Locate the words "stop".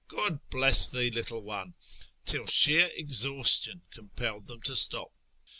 4.75-5.13